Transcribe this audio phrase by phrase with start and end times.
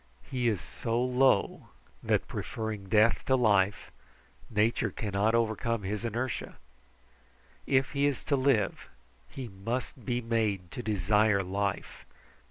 [0.31, 1.67] He is so low,
[2.01, 3.91] that preferring death to life,
[4.49, 6.57] nature cannot overcome his inertia.
[7.67, 8.89] If he is to live,
[9.29, 12.07] he must be made to desire life.